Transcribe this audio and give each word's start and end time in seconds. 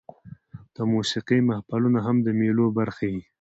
د 0.75 0.77
موسیقۍ 0.93 1.39
محفلونه 1.49 1.99
هم 2.07 2.17
د 2.25 2.27
مېلو 2.39 2.65
برخه 2.79 3.05
يي. 3.13 3.21